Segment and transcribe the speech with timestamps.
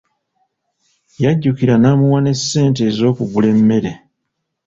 [1.23, 3.93] Yajjukira n'amuwa ne ssente ez'okugula emmere.